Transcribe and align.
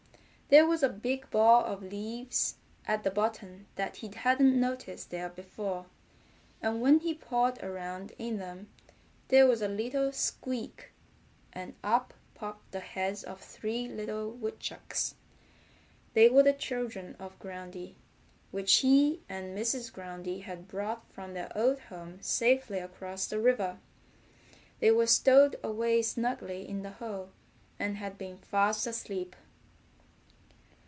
There 0.53 0.67
was 0.67 0.83
a 0.83 0.89
big 0.89 1.29
ball 1.29 1.63
of 1.63 1.81
leaves 1.81 2.55
at 2.85 3.03
the 3.05 3.09
bottom 3.09 3.67
that 3.75 3.95
he 3.95 4.09
hadn't 4.13 4.59
noticed 4.59 5.09
there 5.09 5.29
before, 5.29 5.85
and 6.61 6.81
when 6.81 6.99
he 6.99 7.13
pawed 7.13 7.63
around 7.63 8.11
in 8.17 8.35
them 8.35 8.67
there 9.29 9.47
was 9.47 9.61
a 9.61 9.69
little 9.69 10.11
squeak, 10.11 10.91
and 11.53 11.73
up 11.85 12.13
popped 12.35 12.73
the 12.73 12.81
heads 12.81 13.23
of 13.23 13.39
three 13.39 13.87
little 13.87 14.29
woodchucks. 14.29 15.15
They 16.15 16.27
were 16.27 16.43
the 16.43 16.51
children 16.51 17.15
of 17.17 17.39
Groundy, 17.39 17.95
which 18.51 18.75
he 18.79 19.21
and 19.29 19.57
Mrs. 19.57 19.89
Groundy 19.89 20.41
had 20.41 20.67
brought 20.67 21.07
from 21.13 21.33
their 21.33 21.49
old 21.57 21.79
home 21.79 22.17
safely 22.21 22.79
across 22.79 23.25
the 23.25 23.39
river. 23.39 23.79
They 24.81 24.91
were 24.91 25.07
stowed 25.07 25.55
away 25.63 26.01
snugly 26.01 26.67
in 26.67 26.83
the 26.83 26.91
hole, 26.91 27.29
and 27.79 27.95
had 27.95 28.17
been 28.17 28.35
fast 28.37 28.85
asleep. 28.85 29.37